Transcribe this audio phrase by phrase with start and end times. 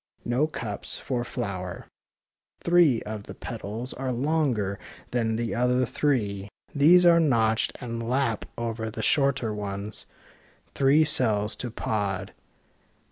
[0.25, 1.85] No cups for flower—
[2.63, 4.79] three of the petals are longer
[5.11, 6.49] than the other three.
[6.73, 10.07] These are notched and lap over the shorter ones.
[10.73, 12.33] Three cells to pod.